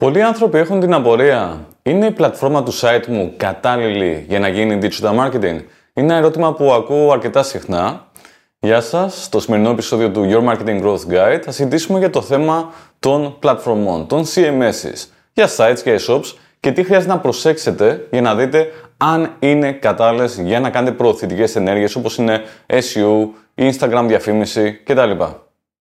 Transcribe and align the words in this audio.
Πολλοί 0.00 0.22
άνθρωποι 0.22 0.58
έχουν 0.58 0.80
την 0.80 0.94
απορία. 0.94 1.66
Είναι 1.82 2.06
η 2.06 2.10
πλατφόρμα 2.10 2.62
του 2.62 2.72
site 2.74 3.06
μου 3.06 3.34
κατάλληλη 3.36 4.24
για 4.28 4.38
να 4.38 4.48
γίνει 4.48 4.78
digital 4.82 5.18
marketing? 5.18 5.60
Είναι 5.92 6.12
ένα 6.12 6.14
ερώτημα 6.14 6.54
που 6.54 6.72
ακούω 6.72 7.12
αρκετά 7.12 7.42
συχνά. 7.42 8.06
Γεια 8.58 8.80
σας, 8.80 9.24
στο 9.24 9.40
σημερινό 9.40 9.70
επεισόδιο 9.70 10.10
του 10.10 10.28
Your 10.30 10.48
Marketing 10.48 10.82
Growth 10.82 11.12
Guide 11.12 11.40
θα 11.42 11.50
συζητήσουμε 11.50 11.98
για 11.98 12.10
το 12.10 12.22
θέμα 12.22 12.72
των 12.98 13.36
πλατφορμών, 13.38 14.06
των 14.06 14.24
CMSs, 14.24 15.08
για 15.32 15.48
sites 15.56 15.78
και 15.82 16.00
shops 16.08 16.34
και 16.60 16.72
τι 16.72 16.82
χρειάζεται 16.82 17.12
να 17.12 17.18
προσέξετε 17.18 18.06
για 18.10 18.20
να 18.20 18.34
δείτε 18.34 18.66
αν 18.96 19.36
είναι 19.38 19.72
κατάλληλες 19.72 20.38
για 20.38 20.60
να 20.60 20.70
κάνετε 20.70 20.96
προωθητικές 20.96 21.56
ενέργειες 21.56 21.94
όπως 21.94 22.16
είναι 22.16 22.40
SEO, 22.66 23.28
Instagram 23.54 24.04
διαφήμιση 24.06 24.72
κτλ. 24.84 25.10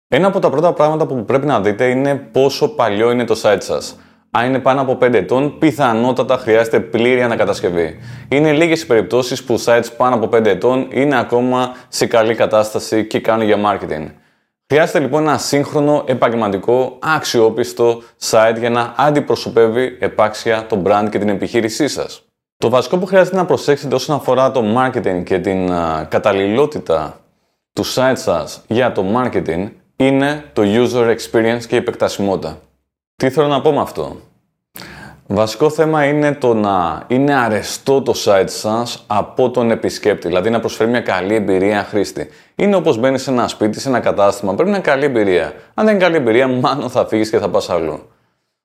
Ένα 0.08 0.28
από 0.28 0.40
τα 0.40 0.50
πρώτα 0.50 0.74
πράγματα 0.74 1.06
που 1.06 1.26
πρέπει 1.26 1.46
να 1.46 1.60
δείτε 1.62 1.86
είναι 1.86 2.16
πόσο 2.16 2.68
παλιό 2.68 3.12
είναι 3.12 3.24
το 3.24 3.42
site 3.44 3.58
σας. 3.60 3.96
Αν 4.32 4.46
είναι 4.46 4.60
πάνω 4.60 4.82
από 4.82 4.98
5 5.02 5.14
ετών, 5.14 5.58
πιθανότατα 5.58 6.38
χρειάζεται 6.38 6.80
πλήρη 6.80 7.22
ανακατασκευή. 7.22 8.00
Είναι 8.30 8.52
λίγες 8.52 8.82
οι 8.82 8.86
περιπτώσεις 8.86 9.44
που 9.44 9.64
sites 9.66 9.88
πάνω 9.98 10.16
από 10.16 10.38
5 10.38 10.46
ετών 10.46 10.88
είναι 10.92 11.20
ακόμα 11.20 11.76
σε 11.88 12.06
καλή 12.06 12.36
κατάσταση 12.36 13.08
και 13.08 13.20
κάνουν 13.20 13.46
για 13.46 13.58
marketing. 13.58 14.12
Χρειάζεται 14.68 15.00
λοιπόν 15.00 15.22
ένα 15.22 15.38
σύγχρονο, 15.38 16.04
επαγγελματικό, 16.08 16.98
αξιόπιστο 17.02 18.02
site 18.30 18.56
για 18.60 18.70
να 18.70 18.94
αντιπροσωπεύει 18.98 19.98
επάξια 20.00 20.66
το 20.66 20.82
brand 20.86 21.08
και 21.12 21.20
την 21.20 21.30
επιχείρησή 21.30 21.88
σας. 21.88 22.24
Το 22.58 22.70
βασικό 22.70 22.98
που 22.98 23.06
χρειάζεται 23.06 23.36
να 23.36 23.46
προσέξετε 23.46 23.96
όσον 23.96 24.16
αφορά 24.16 24.52
το 24.52 24.64
marketing 24.78 25.24
και 25.24 25.40
την 25.40 25.72
καταλληλότητα 26.08 27.20
του 27.74 27.86
site 27.94 28.14
σας 28.16 28.64
για 28.68 28.92
το 28.92 29.06
marketing 29.16 29.70
είναι 29.96 30.44
το 30.54 30.62
user 30.66 31.16
experience 31.16 31.64
και 31.68 31.76
η 31.76 31.78
επεκτασιμότητα. 31.78 32.60
Τι 33.20 33.30
θέλω 33.30 33.48
να 33.48 33.62
πω 33.62 33.72
με 33.72 33.82
αυτό; 33.82 34.16
Βασικό 35.28 35.70
θέμα 35.70 36.06
είναι 36.06 36.34
το 36.34 36.54
να 36.54 37.04
είναι 37.08 37.34
αρεστό 37.34 38.02
το 38.02 38.14
site 38.26 38.44
σας 38.46 39.04
από 39.08 39.50
τον 39.52 39.72
επισκέπτη, 39.72 40.28
δηλαδή 40.28 40.50
να 40.50 40.60
προσφέρει 40.60 40.90
μια 40.90 41.02
καλή 41.02 41.36
εμπειρία 41.36 41.84
χρήστη. 41.84 42.30
Είναι 42.56 42.76
όπως 42.76 42.98
μπαίνεις 42.98 43.22
σε 43.22 43.32
ένα 43.32 43.48
σπίτι, 43.48 43.80
σε 43.80 43.90
ένα 43.90 44.00
κατάστημα, 44.00 44.56
πρέπει 44.56 44.70
να 44.70 44.76
είναι 44.76 44.86
καλή 44.86 45.06
εμπειρία. 45.06 45.54
Αν 45.74 45.86
δεν 45.86 45.96
είναι 45.96 46.04
καλή 46.04 46.16
εμπειρία, 46.16 46.48
μάλλον 46.48 46.90
θα 46.90 47.06
φύγεις 47.06 47.30
και 47.30 47.38
θα 47.38 47.50
πας 47.50 47.70
αλλού. 47.70 48.10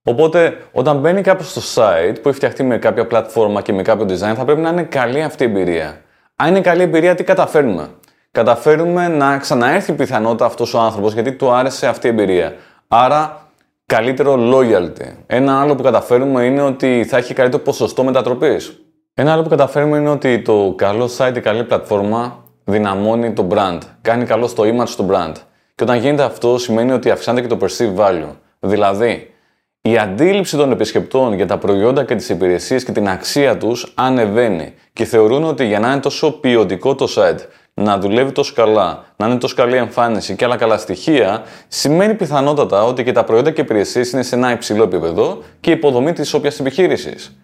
Οπότε, 0.05 0.57
όταν 0.73 0.99
μπαίνει 0.99 1.21
κάποιος 1.21 1.51
στο 1.51 1.61
site 1.75 2.17
που 2.23 2.29
έχει 2.29 2.37
φτιαχτεί 2.37 2.63
με 2.63 2.79
κάποια 2.79 3.07
πλατφόρμα 3.07 3.63
και 3.63 3.73
με 3.73 3.83
κάποιο 3.83 4.07
design, 4.07 4.35
θα 4.37 4.45
πρέπει 4.45 4.61
να 4.61 4.69
είναι 4.69 4.83
καλή 4.83 5.23
αυτή 5.23 5.43
η 5.43 5.47
εμπειρία. 5.47 6.01
Αν 6.37 6.49
είναι 6.49 6.61
καλή 6.61 6.83
εμπειρία, 6.83 7.15
τι 7.15 7.25
καταφέρνουμε; 7.25 7.89
Καταφέρουμε 8.31 9.09
να 9.09 9.39
ξαναέρθει 9.39 9.93
πιθανότητα 9.93 10.45
αυτός 10.45 10.75
ο 10.75 10.79
άνθρωπος 10.79 11.13
γιατί 11.13 11.33
του 11.33 11.51
άρεσε 11.51 11.87
αυτή 11.87 12.07
η 12.07 12.11
εμπειρία. 12.11 12.55
Άρα 12.89 13.44
καλύτερο 13.87 14.37
loyalty. 14.53 15.07
Ένα 15.27 15.61
άλλο 15.61 15.75
που 15.75 15.83
καταφέρουμε 15.83 16.45
είναι 16.45 16.63
ότι 16.63 17.05
θα 17.09 17.17
έχει 17.17 17.35
καλύτερο 17.35 17.63
ποσοστό 17.63 18.05
μετατροπής. 18.05 18.79
Ένα 19.15 19.33
άλλο 19.33 19.43
που 19.43 19.49
καταφέρουμε 19.49 19.99
είναι 19.99 20.11
ότι 20.11 20.43
το 20.43 20.75
καλό 20.77 21.11
site, 21.19 21.37
η 21.37 21.41
καλή 21.41 21.65
πλατφόρμα 21.65 22.45
δυναμώνει 22.65 23.33
το 23.33 23.47
brand. 23.51 23.79
Κάνει 24.01 24.25
καλό 24.25 24.47
στο 24.47 24.63
image 24.63 24.89
του 24.97 25.09
brand. 25.11 25.33
Και 25.75 25.83
όταν 25.83 25.99
γίνεται 25.99 26.23
αυτό, 26.23 26.59
σημαίνει 26.59 26.93
ότι 26.93 27.11
αυξάνεται 27.11 27.47
και 27.47 27.55
το 27.55 27.67
perceived 27.67 28.01
value. 28.01 28.33
Δηλαδή, 28.61 29.35
η 29.81 29.99
αντίληψη 29.99 30.57
των 30.57 30.71
επισκεπτών 30.71 31.33
για 31.33 31.47
τα 31.47 31.59
προϊόντα 31.59 32.05
και 32.05 32.15
τις 32.15 32.29
υπηρεσίες 32.29 32.85
και 32.85 32.93
την 32.93 33.09
αξία 33.09 33.57
τους 33.57 33.93
ανεβαίνει 33.95 34.75
και 34.93 35.05
θεωρούν 35.05 35.45
ότι 35.45 35.65
για 35.65 35.81
να 35.81 35.91
είναι 35.91 36.01
τόσο 36.01 36.41
ποιοτικό 36.41 36.95
το 36.95 37.07
site 37.17 37.39
να 37.75 37.99
δουλεύει 37.99 38.33
τόσο 38.33 38.53
καλά, 38.55 39.05
να 39.17 39.27
είναι 39.27 39.39
τόσο 39.39 39.55
καλή 39.55 39.77
εμφάνιση 39.77 40.37
και 40.37 40.45
άλλα 40.45 40.57
καλά 40.57 40.79
στοιχεία, 40.79 41.43
σημαίνει 41.69 42.15
πιθανότατα 42.15 42.85
ότι 42.85 43.05
και 43.05 43.13
τα 43.13 43.25
προϊόντα 43.25 43.51
και 43.51 43.61
υπηρεσίες 43.61 44.13
είναι 44.13 44.23
σε 44.23 44.35
ένα 44.35 44.53
υψηλό 44.53 44.83
επίπεδο 44.83 45.43
και 45.61 45.71
υποδομή 45.71 46.13
της 46.13 46.35
όποιας 46.35 46.61
επιχείρησης. 46.61 47.37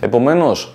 Επομένως, 0.00 0.74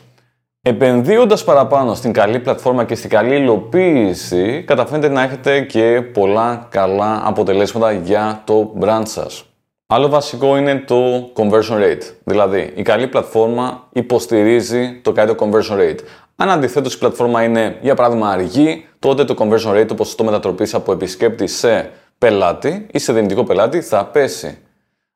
επενδύοντας 0.61 1.43
παραπάνω 1.43 1.93
στην 1.93 2.13
καλή 2.13 2.39
πλατφόρμα 2.39 2.83
και 2.83 2.95
στην 2.95 3.09
καλή 3.09 3.35
υλοποίηση, 3.35 4.63
καταφέρετε 4.67 5.09
να 5.09 5.21
έχετε 5.21 5.61
και 5.61 6.01
πολλά 6.13 6.67
καλά 6.69 7.21
αποτελέσματα 7.25 7.91
για 7.91 8.41
το 8.45 8.73
brand 8.79 9.03
σας. 9.03 9.45
Άλλο 9.87 10.09
βασικό 10.09 10.57
είναι 10.57 10.75
το 10.75 11.31
conversion 11.35 11.77
rate. 11.77 12.01
Δηλαδή, 12.23 12.73
η 12.75 12.81
καλή 12.81 13.07
πλατφόρμα 13.07 13.87
υποστηρίζει 13.93 14.99
το 15.01 15.11
καλύτερο 15.11 15.49
conversion 15.49 15.77
rate. 15.77 15.99
Αν 16.35 16.49
αντιθέτως 16.49 16.93
η 16.93 16.97
πλατφόρμα 16.97 17.43
είναι, 17.43 17.77
για 17.81 17.95
παράδειγμα, 17.95 18.29
αργή, 18.29 18.85
τότε 18.99 19.25
το 19.25 19.35
conversion 19.37 19.81
rate, 19.81 19.85
το 19.87 19.95
ποσοστό 19.95 20.23
μετατροπή 20.23 20.67
από 20.71 20.91
επισκέπτη 20.91 21.47
σε 21.47 21.91
πελάτη 22.17 22.87
ή 22.91 22.99
σε 22.99 23.13
δυνητικό 23.13 23.43
πελάτη, 23.43 23.81
θα 23.81 24.05
πέσει. 24.05 24.57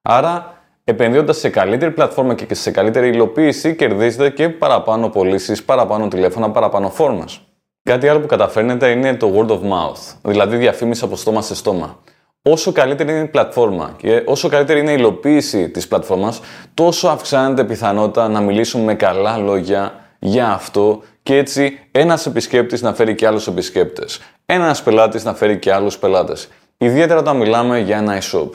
Άρα, 0.01 0.63
επενδύοντας 0.83 1.37
σε 1.37 1.49
καλύτερη 1.49 1.91
πλατφόρμα 1.91 2.33
και 2.33 2.53
σε 2.53 2.71
καλύτερη 2.71 3.07
υλοποίηση, 3.07 3.75
κερδίζετε 3.75 4.29
και 4.29 4.49
παραπάνω 4.49 5.09
πωλήσεις, 5.09 5.63
παραπάνω 5.63 6.07
τηλέφωνα, 6.07 6.51
παραπάνω 6.51 6.89
φόρμας. 6.89 7.41
Κάτι 7.83 8.07
άλλο 8.07 8.19
που 8.19 8.27
καταφέρνετε 8.27 8.89
είναι 8.89 9.15
το 9.15 9.31
word 9.35 9.51
of 9.51 9.59
mouth, 9.59 10.15
δηλαδή 10.21 10.57
διαφήμιση 10.57 11.03
από 11.03 11.15
στόμα 11.15 11.41
σε 11.41 11.55
στόμα. 11.55 11.99
Όσο 12.41 12.71
καλύτερη 12.71 13.11
είναι 13.11 13.19
η 13.19 13.27
πλατφόρμα 13.27 13.93
και 13.97 14.23
όσο 14.25 14.49
καλύτερη 14.49 14.79
είναι 14.79 14.91
η 14.91 14.95
υλοποίηση 14.97 15.69
της 15.69 15.87
πλατφόρμας, 15.87 16.39
τόσο 16.73 17.07
αυξάνεται 17.07 17.61
η 17.61 17.65
πιθανότητα 17.65 18.27
να 18.27 18.41
μιλήσουμε 18.41 18.83
με 18.83 18.95
καλά 18.95 19.37
λόγια 19.37 19.93
για 20.19 20.47
αυτό 20.49 21.01
και 21.23 21.37
έτσι 21.37 21.79
ένας 21.91 22.25
επισκέπτης 22.25 22.81
να 22.81 22.93
φέρει 22.93 23.15
και 23.15 23.27
άλλους 23.27 23.47
επισκέπτες. 23.47 24.19
Ένας 24.45 24.83
πελάτης 24.83 25.23
να 25.23 25.33
φέρει 25.33 25.59
και 25.59 25.73
άλλους 25.73 25.97
πελάτες. 25.97 26.47
Ιδιαίτερα 26.77 27.19
όταν 27.19 27.37
μιλάμε 27.37 27.79
για 27.79 27.97
ένα 27.97 28.21
e-shop. 28.21 28.49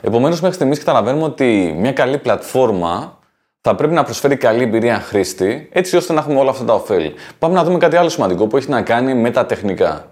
Επομένως 0.00 0.40
μέχρι 0.40 0.56
στιγμής 0.56 0.78
καταλαβαίνουμε 0.78 1.24
ότι 1.24 1.74
μια 1.78 1.92
καλή 1.92 2.18
πλατφόρμα 2.18 3.18
θα 3.60 3.74
πρέπει 3.74 3.94
να 3.94 4.02
προσφέρει 4.02 4.36
καλή 4.36 4.62
εμπειρία 4.62 5.00
χρήστη, 5.00 5.68
έτσι 5.72 5.96
ώστε 5.96 6.12
να 6.12 6.20
έχουμε 6.20 6.38
όλα 6.38 6.50
αυτά 6.50 6.64
τα 6.64 6.74
ωφέλη. 6.74 7.14
Πάμε 7.38 7.54
να 7.54 7.64
δούμε 7.64 7.78
κάτι 7.78 7.96
άλλο 7.96 8.08
σημαντικό 8.08 8.46
που 8.46 8.56
έχει 8.56 8.70
να 8.70 8.82
κάνει 8.82 9.14
με 9.14 9.30
τα 9.30 9.46
τεχνικά. 9.46 10.10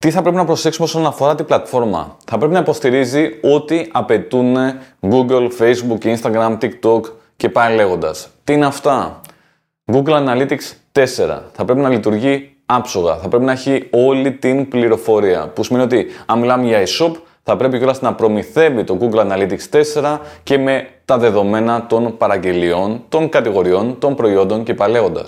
Τι 0.00 0.10
θα 0.10 0.22
πρέπει 0.22 0.36
να 0.36 0.44
προσέξουμε 0.44 0.86
όσον 0.86 1.06
αφορά 1.06 1.34
την 1.34 1.44
πλατφόρμα; 1.44 2.16
Θα 2.24 2.38
πρέπει 2.38 2.52
να 2.52 2.58
υποστηρίζει 2.58 3.30
ό,τι 3.42 3.86
απαιτούν 3.92 4.56
Google, 5.00 5.48
Facebook, 5.58 6.16
Instagram, 6.16 6.58
TikTok 6.58 7.00
και 7.36 7.48
πάει 7.48 7.74
λέγοντας. 7.74 8.28
Τι 8.44 8.52
είναι 8.52 8.66
αυτά; 8.66 9.20
Google 9.92 10.26
Analytics 10.26 10.72
4 10.92 11.04
θα 11.52 11.64
πρέπει 11.64 11.80
να 11.80 11.88
λειτουργεί 11.88 12.56
άψογα. 12.66 13.16
Θα 13.16 13.28
πρέπει 13.28 13.44
να 13.44 13.52
έχει 13.52 13.88
όλη 13.90 14.32
την 14.32 14.68
πληροφορία. 14.68 15.48
Που 15.48 15.64
σημαίνει 15.64 15.84
ότι 15.84 16.06
αν 16.26 16.38
μιλάμε 16.38 16.66
για 16.66 16.82
e-shop, 16.82 17.12
θα 17.42 17.56
πρέπει 17.56 17.76
κιόλας 17.76 18.00
να 18.00 18.14
προμηθεύει 18.14 18.84
το 18.84 18.98
Google 19.00 19.32
Analytics 19.32 19.82
4 19.94 20.18
και 20.42 20.58
με 20.58 20.88
τα 21.04 21.18
δεδομένα 21.18 21.86
των 21.86 22.16
παραγγελιών, 22.16 23.04
των 23.08 23.28
κατηγοριών, 23.28 23.98
των 23.98 24.14
προϊόντων 24.14 24.62
και 24.62 24.74
παλαιώντα. 24.74 25.24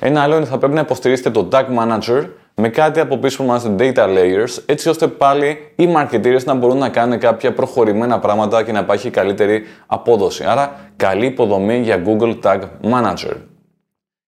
Ένα 0.00 0.22
άλλο 0.22 0.32
είναι 0.32 0.42
ότι 0.42 0.50
θα 0.50 0.58
πρέπει 0.58 0.74
να 0.74 0.80
υποστηρίσετε 0.80 1.30
το 1.30 1.48
Tag 1.52 1.64
Manager 1.78 2.26
με 2.54 2.68
κάτι 2.68 3.00
από 3.00 3.16
πίσω 3.16 3.36
που 3.36 3.44
ονομάζεται 3.44 3.92
Data 3.96 4.08
Layers, 4.08 4.62
έτσι 4.66 4.88
ώστε 4.88 5.06
πάλι 5.06 5.72
οι 5.76 5.88
marketeers 5.96 6.44
να 6.44 6.54
μπορούν 6.54 6.78
να 6.78 6.88
κάνουν 6.88 7.18
κάποια 7.18 7.52
προχωρημένα 7.52 8.18
πράγματα 8.18 8.62
και 8.62 8.72
να 8.72 8.78
υπάρχει 8.78 9.10
καλύτερη 9.10 9.62
απόδοση. 9.86 10.44
Άρα, 10.44 10.90
καλή 10.96 11.26
υποδομή 11.26 11.78
για 11.78 12.02
Google 12.06 12.38
Tag 12.42 12.60
Manager. 12.82 13.36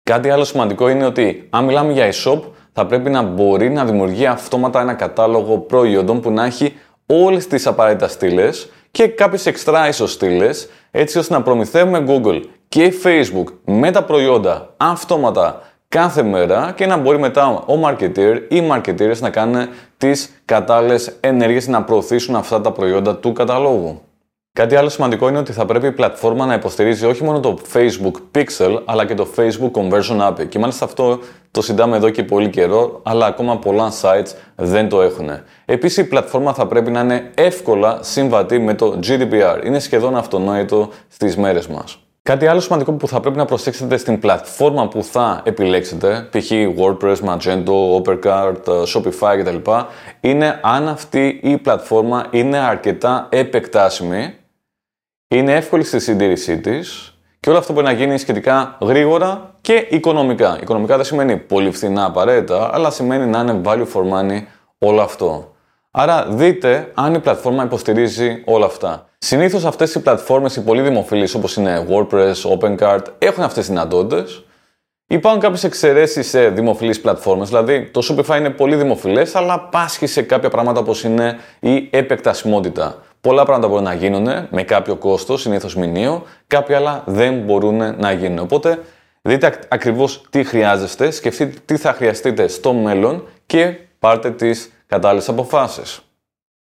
Κάτι 0.02 0.30
άλλο 0.30 0.44
σημαντικό 0.44 0.88
είναι 0.88 1.06
ότι 1.06 1.46
αν 1.50 1.64
μιλάμε 1.64 1.92
για 1.92 2.12
e-shop, 2.12 2.40
θα 2.72 2.86
πρέπει 2.86 3.10
να 3.10 3.22
μπορεί 3.22 3.70
να 3.70 3.84
δημιουργεί 3.84 4.26
αυτόματα 4.26 4.80
ένα 4.80 4.94
κατάλογο 4.94 5.58
προϊόντων 5.58 6.20
που 6.20 6.30
να 6.30 6.44
έχει 6.44 6.72
όλες 7.06 7.46
τις 7.46 7.66
απαραίτητες 7.66 8.12
στήλες 8.12 8.70
και 8.90 9.08
κάποιες 9.08 9.48
extra 9.48 9.90
στήλε, 10.06 10.48
έτσι 10.90 11.18
ώστε 11.18 11.34
να 11.34 11.42
προμηθεύουμε 11.42 12.04
Google 12.08 12.40
και 12.68 12.92
Facebook 13.04 13.52
με 13.64 13.90
τα 13.90 14.04
προϊόντα 14.04 14.74
αυτόματα 14.76 15.62
κάθε 15.96 16.22
μέρα 16.22 16.72
και 16.76 16.86
να 16.86 16.96
μπορεί 16.96 17.18
μετά 17.18 17.48
ο 17.48 17.80
marketer 17.84 18.40
ή 18.48 18.56
οι 18.56 18.68
marketeers 18.72 19.18
να 19.18 19.30
κάνουν 19.30 19.68
τις 19.96 20.42
κατάλληλες 20.44 21.16
ενέργειες 21.20 21.68
να 21.68 21.82
προωθήσουν 21.82 22.36
αυτά 22.36 22.60
τα 22.60 22.72
προϊόντα 22.72 23.16
του 23.16 23.32
καταλόγου. 23.32 24.00
Κάτι 24.52 24.76
άλλο 24.76 24.88
σημαντικό 24.88 25.28
είναι 25.28 25.38
ότι 25.38 25.52
θα 25.52 25.64
πρέπει 25.64 25.86
η 25.86 25.92
πλατφόρμα 25.92 26.46
να 26.46 26.54
υποστηρίζει 26.54 27.06
όχι 27.06 27.24
μόνο 27.24 27.40
το 27.40 27.58
Facebook 27.72 28.12
Pixel, 28.34 28.82
αλλά 28.84 29.06
και 29.06 29.14
το 29.14 29.28
Facebook 29.36 29.70
Conversion 29.70 30.28
API. 30.28 30.48
Και 30.48 30.58
μάλιστα 30.58 30.84
αυτό 30.84 31.18
το 31.50 31.62
συντάμε 31.62 31.96
εδώ 31.96 32.10
και 32.10 32.22
πολύ 32.22 32.50
καιρό, 32.50 33.00
αλλά 33.02 33.26
ακόμα 33.26 33.58
πολλά 33.58 33.92
sites 34.02 34.32
δεν 34.56 34.88
το 34.88 35.02
έχουν. 35.02 35.30
Επίσης 35.64 35.96
η 35.96 36.08
πλατφόρμα 36.08 36.52
θα 36.52 36.66
πρέπει 36.66 36.90
να 36.90 37.00
είναι 37.00 37.30
εύκολα 37.34 37.98
συμβατή 38.02 38.58
με 38.58 38.74
το 38.74 38.98
GDPR. 39.06 39.64
Είναι 39.64 39.78
σχεδόν 39.78 40.16
αυτονόητο 40.16 40.88
στις 41.08 41.36
μέρες 41.36 41.66
μας. 41.66 42.05
Κάτι 42.26 42.46
άλλο 42.46 42.60
σημαντικό 42.60 42.92
που 42.92 43.08
θα 43.08 43.20
πρέπει 43.20 43.36
να 43.36 43.44
προσέξετε 43.44 43.96
στην 43.96 44.18
πλατφόρμα 44.18 44.88
που 44.88 45.02
θα 45.02 45.42
επιλέξετε, 45.44 46.28
π.χ. 46.30 46.50
WordPress, 46.78 47.16
Magento, 47.24 48.02
Opercart, 48.02 48.84
Shopify 48.86 49.36
κτλ. 49.38 49.70
είναι 50.20 50.60
αν 50.62 50.88
αυτή 50.88 51.40
η 51.42 51.56
πλατφόρμα 51.56 52.26
είναι 52.30 52.58
αρκετά 52.58 53.26
επεκτάσιμη 53.30 54.34
είναι 55.28 55.54
εύκολη 55.54 55.84
στη 55.84 56.00
συντήρησή 56.00 56.60
της 56.60 57.18
και 57.40 57.48
όλο 57.48 57.58
αυτό 57.58 57.72
μπορεί 57.72 57.86
να 57.86 57.92
γίνει 57.92 58.18
σχετικά 58.18 58.78
γρήγορα 58.80 59.54
και 59.60 59.86
οικονομικά. 59.90 60.58
Οικονομικά 60.60 60.96
δεν 60.96 61.04
σημαίνει 61.04 61.36
πολύ 61.36 61.70
φθηνά 61.70 62.04
απαραίτητα, 62.04 62.70
αλλά 62.72 62.90
σημαίνει 62.90 63.26
να 63.26 63.40
είναι 63.40 63.60
value 63.64 63.86
for 63.94 64.02
money 64.12 64.42
όλο 64.78 65.00
αυτό. 65.00 65.54
Άρα 65.90 66.26
δείτε 66.28 66.90
αν 66.94 67.14
η 67.14 67.18
πλατφόρμα 67.18 67.64
υποστηρίζει 67.64 68.42
όλα 68.44 68.66
αυτά. 68.66 69.05
Συνήθως 69.18 69.64
αυτές 69.64 69.94
οι 69.94 70.00
πλατφόρμες, 70.00 70.56
οι 70.56 70.62
πολύ 70.62 70.82
δημοφιλείς 70.82 71.34
όπως 71.34 71.56
είναι 71.56 71.86
WordPress, 71.90 72.34
OpenCart, 72.58 73.02
έχουν 73.18 73.42
αυτές 73.42 73.64
τις 73.64 73.68
δυνατότητες. 73.68 74.44
Υπάρχουν 75.08 75.40
κάποιες 75.40 75.64
εξαιρέσεις 75.64 76.28
σε 76.28 76.48
δημοφιλείς 76.48 77.00
πλατφόρμες, 77.00 77.48
δηλαδή 77.48 77.90
το 77.90 78.00
Shopify 78.10 78.38
είναι 78.38 78.50
πολύ 78.50 78.76
δημοφιλές, 78.76 79.34
αλλά 79.34 79.60
πάσχει 79.60 80.06
σε 80.06 80.22
κάποια 80.22 80.48
πράγματα 80.48 80.80
όπως 80.80 81.04
είναι 81.04 81.38
η 81.60 81.88
επεκτασιμότητα. 81.90 83.02
Πολλά 83.20 83.44
πράγματα 83.44 83.68
μπορούν 83.68 83.84
να 83.84 83.94
γίνουν 83.94 84.46
με 84.50 84.62
κάποιο 84.62 84.96
κόστος, 84.96 85.40
συνήθως 85.40 85.76
μηνύο, 85.76 86.22
κάποια 86.46 86.76
άλλα 86.76 87.02
δεν 87.06 87.34
μπορούν 87.34 87.76
να 87.98 88.12
γίνουν. 88.12 88.38
Οπότε 88.38 88.78
δείτε 89.22 89.58
ακριβώς 89.68 90.22
τι 90.30 90.44
χρειάζεστε, 90.44 91.10
σκεφτείτε 91.10 91.58
τι 91.64 91.76
θα 91.76 91.92
χρειαστείτε 91.92 92.48
στο 92.48 92.72
μέλλον 92.72 93.28
και 93.46 93.74
πάρτε 93.98 94.30
τις 94.30 94.70
κατάλληλες 94.86 95.28
αποφάσεις. 95.28 96.00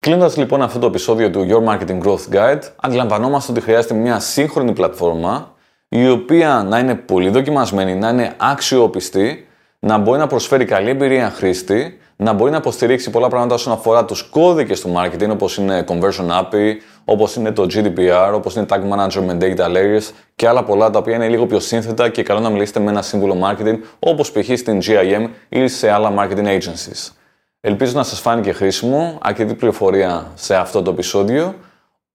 Κλείνοντας 0.05 0.37
λοιπόν 0.37 0.61
αυτό 0.61 0.79
το 0.79 0.85
επεισόδιο 0.87 1.29
του 1.29 1.47
Your 1.49 1.71
Marketing 1.71 2.01
Growth 2.03 2.35
Guide, 2.35 2.61
αντιλαμβανόμαστε 2.75 3.51
ότι 3.51 3.61
χρειάζεται 3.61 3.93
μια 3.93 4.19
σύγχρονη 4.19 4.73
πλατφόρμα 4.73 5.53
η 5.89 6.09
οποία 6.09 6.65
να 6.69 6.79
είναι 6.79 6.95
πολύ 6.95 7.29
δοκιμασμένη, 7.29 7.95
να 7.95 8.09
είναι 8.09 8.33
αξιόπιστη, 8.37 9.47
να 9.79 9.97
μπορεί 9.97 10.19
να 10.19 10.27
προσφέρει 10.27 10.65
καλή 10.65 10.89
εμπειρία 10.89 11.29
χρήστη, 11.29 11.99
να 12.15 12.33
μπορεί 12.33 12.51
να 12.51 12.57
υποστηρίξει 12.57 13.09
πολλά 13.09 13.27
πράγματα 13.27 13.55
όσον 13.55 13.73
αφορά 13.73 14.05
τους 14.05 14.23
κώδικες 14.23 14.81
του 14.81 14.93
marketing, 14.97 15.29
όπως 15.29 15.57
είναι 15.57 15.83
Conversion 15.87 16.41
API, 16.41 16.73
όπως 17.05 17.35
είναι 17.35 17.51
το 17.51 17.67
GDPR, 17.73 18.33
όπως 18.33 18.55
είναι 18.55 18.65
Tag 18.69 18.79
Management 18.79 19.43
Data 19.43 19.67
Layers 19.67 20.09
και 20.35 20.47
άλλα 20.47 20.63
πολλά 20.63 20.89
τα 20.89 20.99
οποία 20.99 21.15
είναι 21.15 21.27
λίγο 21.27 21.45
πιο 21.45 21.59
σύνθετα 21.59 22.09
και 22.09 22.23
καλό 22.23 22.39
να 22.39 22.49
μιλήσετε 22.49 22.79
με 22.79 22.89
ένα 22.91 23.01
σύμβουλο 23.01 23.37
marketing, 23.43 23.77
όπως 23.99 24.31
π.χ. 24.31 24.57
στην 24.57 24.79
GIM 24.79 25.29
ή 25.49 25.67
σε 25.67 25.89
άλλα 25.89 26.13
marketing 26.17 26.45
agencies. 26.45 27.24
Ελπίζω 27.67 27.91
να 27.95 28.03
σας 28.03 28.19
φάνηκε 28.19 28.51
χρήσιμο, 28.51 29.17
αρκετή 29.21 29.53
πληροφορία 29.53 30.31
σε 30.33 30.55
αυτό 30.55 30.81
το 30.81 30.91
επεισόδιο. 30.91 31.55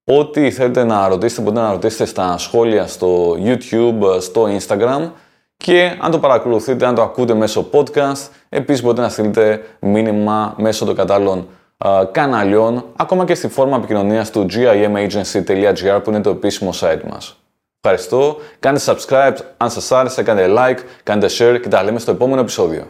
Ό,τι 0.05 0.51
θέλετε 0.51 0.85
να 0.85 1.09
ρωτήσετε 1.09 1.43
μπορείτε 1.43 1.63
να 1.63 1.71
ρωτήσετε 1.71 2.05
στα 2.05 2.39
σχόλια 2.39 2.87
στο 2.87 3.37
YouTube, 3.45 4.21
στο 4.21 4.49
Instagram 4.59 5.11
και 5.57 5.97
αν 6.01 6.11
το 6.11 6.19
παρακολουθείτε, 6.19 6.87
αν 6.87 6.95
το 6.95 7.03
ακούτε 7.03 7.35
μέσω 7.35 7.69
podcast, 7.73 8.29
επίσης 8.49 8.83
μπορείτε 8.83 9.03
να 9.03 9.09
στείλετε 9.09 9.63
μήνυμα 9.81 10.55
μέσω 10.59 10.85
των 10.85 10.95
κατάλληλων 10.95 11.49
καναλιών, 12.13 12.85
ακόμα 12.97 13.25
και 13.25 13.35
στη 13.35 13.49
φόρμα 13.49 13.77
επικοινωνίας 13.77 14.31
του 14.31 14.47
gimagency.gr 14.51 16.01
που 16.05 16.11
είναι 16.11 16.21
το 16.21 16.31
επίσημο 16.31 16.71
site 16.81 17.03
μας. 17.11 17.37
Ευχαριστώ, 17.81 18.37
κάντε 18.59 18.81
subscribe 18.85 19.37
αν 19.57 19.71
σας 19.71 19.93
άρεσε, 19.93 20.23
κάντε 20.23 20.47
like, 20.49 20.79
κάντε 21.03 21.27
share 21.39 21.59
και 21.63 21.69
τα 21.69 21.83
λέμε 21.83 21.99
στο 21.99 22.11
επόμενο 22.11 22.41
επεισόδιο. 22.41 22.87